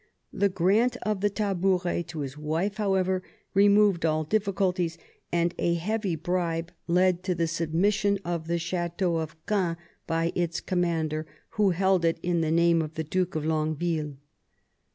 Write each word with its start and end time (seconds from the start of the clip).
The 0.33 0.49
grant 0.49 0.97
of 1.03 1.21
the 1.21 1.29
tabouret 1.29 2.01
to 2.07 2.21
his 2.21 2.35
wife, 2.35 2.77
however, 2.77 3.21
removed 3.53 4.03
all 4.03 4.23
difficulties, 4.23 4.97
and 5.31 5.53
a 5.59 5.75
heavy 5.75 6.15
bribe 6.15 6.71
led 6.87 7.21
to 7.25 7.35
the 7.35 7.45
submission 7.45 8.17
of 8.25 8.47
the 8.47 8.57
chateau 8.57 9.17
of 9.17 9.33
G 9.47 9.53
82 9.53 9.53
MAZARIN 9.53 9.75
ohap. 9.75 9.75
Caen 9.75 9.77
by 10.07 10.31
its 10.33 10.59
commander, 10.59 11.27
who 11.49 11.69
held 11.69 12.03
it 12.03 12.17
in 12.23 12.41
the 12.41 12.49
name 12.49 12.81
of 12.81 12.95
the 12.95 13.03
Duke 13.03 13.35
of 13.35 13.45
Longueville. 13.45 14.15